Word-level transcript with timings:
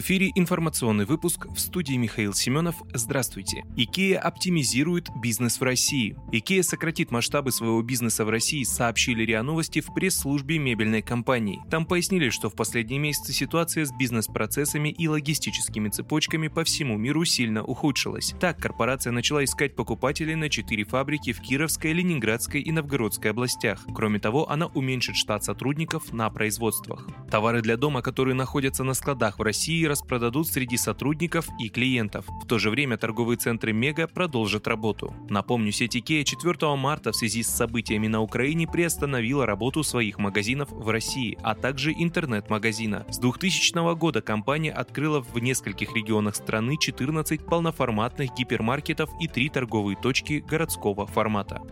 В 0.00 0.02
эфире 0.02 0.32
информационный 0.34 1.04
выпуск 1.04 1.44
в 1.54 1.60
студии 1.60 1.92
Михаил 1.92 2.32
Семенов. 2.32 2.76
Здравствуйте. 2.94 3.64
IKEA 3.76 4.14
оптимизирует 4.14 5.10
бизнес 5.20 5.60
в 5.60 5.62
России. 5.62 6.16
IKEA 6.32 6.62
сократит 6.62 7.10
масштабы 7.10 7.52
своего 7.52 7.82
бизнеса 7.82 8.24
в 8.24 8.30
России, 8.30 8.62
сообщили 8.62 9.24
РИА 9.24 9.42
Новости 9.42 9.82
в 9.82 9.92
пресс-службе 9.92 10.56
мебельной 10.56 11.02
компании. 11.02 11.60
Там 11.70 11.84
пояснили, 11.84 12.30
что 12.30 12.48
в 12.48 12.54
последние 12.54 12.98
месяцы 12.98 13.34
ситуация 13.34 13.84
с 13.84 13.92
бизнес-процессами 13.92 14.88
и 14.88 15.06
логистическими 15.06 15.90
цепочками 15.90 16.48
по 16.48 16.64
всему 16.64 16.96
миру 16.96 17.26
сильно 17.26 17.62
ухудшилась. 17.62 18.34
Так, 18.40 18.56
корпорация 18.56 19.12
начала 19.12 19.44
искать 19.44 19.76
покупателей 19.76 20.34
на 20.34 20.48
четыре 20.48 20.84
фабрики 20.84 21.34
в 21.34 21.42
Кировской, 21.42 21.92
Ленинградской 21.92 22.62
и 22.62 22.72
Новгородской 22.72 23.32
областях. 23.32 23.84
Кроме 23.94 24.18
того, 24.18 24.50
она 24.50 24.64
уменьшит 24.68 25.16
штат 25.16 25.44
сотрудников 25.44 26.10
на 26.14 26.30
производствах. 26.30 27.06
Товары 27.30 27.60
для 27.60 27.76
дома, 27.76 28.00
которые 28.00 28.34
находятся 28.34 28.82
на 28.82 28.94
складах 28.94 29.38
в 29.38 29.42
России, 29.42 29.89
распродадут 29.90 30.48
среди 30.48 30.76
сотрудников 30.76 31.46
и 31.58 31.68
клиентов. 31.68 32.24
В 32.42 32.46
то 32.46 32.58
же 32.58 32.70
время 32.70 32.96
торговые 32.96 33.36
центры 33.36 33.72
Мега 33.72 34.06
продолжат 34.06 34.66
работу. 34.66 35.14
Напомню, 35.28 35.72
сеть 35.72 35.96
Икея 35.96 36.24
4 36.24 36.76
марта 36.76 37.12
в 37.12 37.16
связи 37.16 37.42
с 37.42 37.48
событиями 37.48 38.06
на 38.06 38.22
Украине 38.22 38.66
приостановила 38.66 39.44
работу 39.44 39.82
своих 39.82 40.18
магазинов 40.18 40.70
в 40.70 40.88
России, 40.88 41.36
а 41.42 41.54
также 41.54 41.92
интернет-магазина. 41.92 43.04
С 43.10 43.18
2000 43.18 43.94
года 43.96 44.22
компания 44.22 44.72
открыла 44.72 45.20
в 45.20 45.38
нескольких 45.38 45.94
регионах 45.94 46.36
страны 46.36 46.76
14 46.78 47.44
полноформатных 47.44 48.34
гипермаркетов 48.34 49.10
и 49.20 49.28
3 49.28 49.50
торговые 49.50 49.96
точки 49.96 50.44
городского 50.46 51.06
формата. 51.06 51.62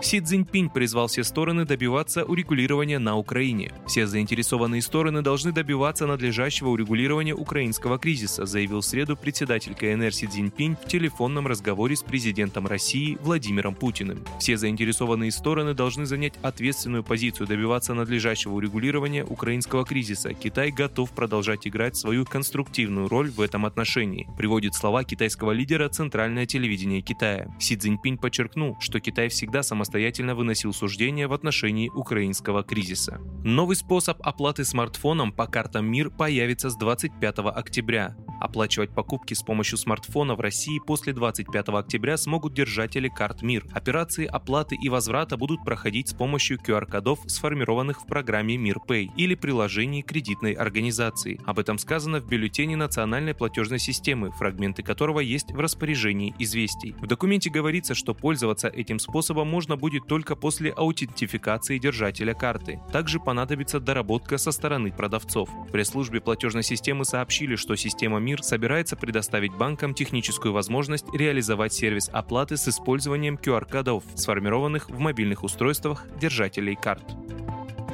Си 0.00 0.20
Цзиньпинь 0.20 0.70
призвал 0.70 1.08
все 1.08 1.24
стороны 1.24 1.64
добиваться 1.64 2.24
урегулирования 2.24 3.00
на 3.00 3.16
Украине. 3.16 3.72
Все 3.86 4.06
заинтересованные 4.06 4.80
стороны 4.80 5.22
должны 5.22 5.50
добиваться 5.50 6.06
надлежащего 6.06 6.68
урегулирования 6.68 7.34
украинского 7.34 7.98
кризиса, 7.98 8.46
заявил 8.46 8.80
в 8.80 8.84
среду 8.84 9.16
председатель 9.16 9.74
КНР 9.74 10.12
Си 10.12 10.28
Цзиньпинь 10.28 10.76
в 10.76 10.86
телефонном 10.86 11.48
разговоре 11.48 11.96
с 11.96 12.02
президентом 12.02 12.68
России 12.68 13.18
Владимиром 13.20 13.74
Путиным. 13.74 14.24
Все 14.38 14.56
заинтересованные 14.56 15.32
стороны 15.32 15.74
должны 15.74 16.06
занять 16.06 16.34
ответственную 16.42 17.02
позицию 17.02 17.48
добиваться 17.48 17.92
надлежащего 17.92 18.54
урегулирования 18.54 19.24
украинского 19.24 19.84
кризиса. 19.84 20.32
Китай 20.32 20.70
готов 20.70 21.10
продолжать 21.10 21.66
играть 21.66 21.96
свою 21.96 22.24
конструктивную 22.24 23.08
роль 23.08 23.30
в 23.30 23.40
этом 23.40 23.66
отношении, 23.66 24.28
приводит 24.38 24.74
слова 24.74 25.02
китайского 25.02 25.50
лидера 25.50 25.88
Центральное 25.88 26.46
телевидение 26.46 27.02
Китая. 27.02 27.52
Си 27.58 27.76
Цзиньпинь 27.76 28.16
подчеркнул, 28.16 28.76
что 28.80 29.00
Китай 29.00 29.28
всегда 29.28 29.64
самостоятельно 29.64 29.87
самостоятельно 29.88 30.34
выносил 30.34 30.74
суждения 30.74 31.26
в 31.28 31.32
отношении 31.32 31.88
украинского 31.88 32.62
кризиса. 32.62 33.20
Новый 33.42 33.74
способ 33.74 34.18
оплаты 34.20 34.66
смартфоном 34.66 35.32
по 35.32 35.46
картам 35.46 35.86
МИР 35.86 36.10
появится 36.10 36.68
с 36.68 36.76
25 36.76 37.38
октября. 37.38 38.14
Оплачивать 38.40 38.90
покупки 38.90 39.34
с 39.34 39.42
помощью 39.42 39.78
смартфона 39.78 40.34
в 40.34 40.40
России 40.40 40.78
после 40.78 41.12
25 41.12 41.68
октября 41.70 42.16
смогут 42.16 42.54
держатели 42.54 43.08
карт 43.08 43.42
МИР. 43.42 43.66
Операции 43.72 44.26
оплаты 44.26 44.76
и 44.76 44.88
возврата 44.88 45.36
будут 45.36 45.64
проходить 45.64 46.08
с 46.08 46.14
помощью 46.14 46.58
QR-кодов, 46.58 47.18
сформированных 47.26 48.02
в 48.02 48.06
программе 48.06 48.56
МИР-Пэй 48.56 49.10
или 49.16 49.34
приложении 49.34 50.02
кредитной 50.02 50.52
организации. 50.52 51.40
Об 51.46 51.58
этом 51.58 51.78
сказано 51.78 52.20
в 52.20 52.28
бюллетене 52.28 52.76
национальной 52.76 53.34
платежной 53.34 53.78
системы, 53.78 54.30
фрагменты 54.30 54.82
которого 54.82 55.20
есть 55.20 55.50
в 55.50 55.58
распоряжении 55.58 56.34
известий. 56.38 56.94
В 57.00 57.06
документе 57.06 57.50
говорится, 57.50 57.94
что 57.94 58.14
пользоваться 58.14 58.68
этим 58.68 58.98
способом 58.98 59.48
можно 59.48 59.76
будет 59.76 60.06
только 60.06 60.36
после 60.36 60.70
аутентификации 60.70 61.78
держателя 61.78 62.34
карты. 62.34 62.80
Также 62.92 63.18
понадобится 63.18 63.80
доработка 63.80 64.38
со 64.38 64.52
стороны 64.52 64.92
продавцов. 64.92 65.50
В 65.68 65.72
пресс-службе 65.72 66.20
платежной 66.20 66.62
системы 66.62 67.04
сообщили, 67.04 67.56
что 67.56 67.74
система 67.74 68.18
МИР 68.28 68.42
собирается 68.42 68.94
предоставить 68.94 69.54
банкам 69.54 69.94
техническую 69.94 70.52
возможность 70.52 71.06
реализовать 71.14 71.72
сервис 71.72 72.10
оплаты 72.12 72.58
с 72.58 72.68
использованием 72.68 73.36
QR-кодов, 73.36 74.04
сформированных 74.16 74.90
в 74.90 74.98
мобильных 74.98 75.44
устройствах 75.44 76.04
держателей 76.20 76.76
карт. 76.76 77.04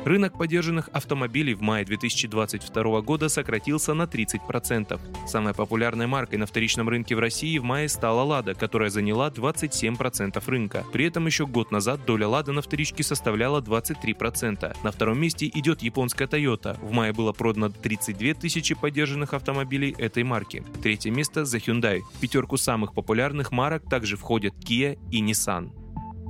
Рынок 0.04 0.37
подержанных 0.37 0.91
автомобилей 0.92 1.54
в 1.54 1.62
мае 1.62 1.82
2022 1.87 3.00
года 3.00 3.31
сократился 3.31 3.94
на 3.94 4.03
30%. 4.03 5.00
Самой 5.26 5.54
популярной 5.54 6.06
маркой 6.06 6.38
на 6.38 6.44
вторичном 6.44 6.91
рынке 6.91 7.16
в 7.16 7.20
России 7.20 7.56
в 7.56 7.65
мае 7.65 7.88
стала 7.88 8.20
«Лада», 8.22 8.54
которая 8.54 8.91
заняла 8.91 9.31
27% 9.31 10.42
рынка. 10.47 10.84
При 10.92 11.06
этом 11.06 11.25
еще 11.25 11.47
год 11.47 11.70
назад 11.72 12.04
доля 12.04 12.28
«Лада» 12.28 12.53
на 12.53 12.60
вторичке 12.60 13.03
составляла 13.03 13.62
23%. 13.62 14.76
На 14.82 14.92
втором 14.92 15.19
месте 15.19 15.50
идет 15.54 15.81
японская 15.81 16.28
Toyota. 16.28 16.78
В 16.84 16.92
мае 16.92 17.15
было 17.15 17.32
продано 17.32 17.71
32 17.71 18.34
тысячи 18.34 18.75
подержанных 18.75 19.32
автомобилей 19.32 19.94
этой 19.97 20.22
марки. 20.22 20.62
Третье 20.82 21.12
место 21.12 21.47
за 21.47 21.56
Hyundai. 21.56 22.03
В 22.12 22.21
пятерку 22.21 22.59
самых 22.59 22.92
популярных 22.92 23.53
марок 23.53 23.88
также 23.88 24.19
входят 24.19 24.53
Kia 24.62 24.98
и 25.10 25.22
Nissan. 25.22 25.84